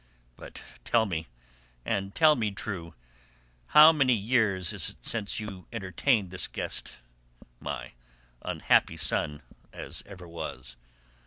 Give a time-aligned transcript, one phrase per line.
[0.35, 1.27] But tell me,
[1.85, 2.95] and tell me true,
[3.67, 7.93] how many years is it since you entertained this guest—my
[8.41, 10.75] unhappy son, as ever was?